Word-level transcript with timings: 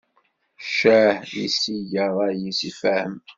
Ccah, 0.67 1.17
i 1.43 1.45
s-iga 1.55 2.05
rray-is 2.11 2.59
i 2.69 2.71
Fahem. 2.79 3.13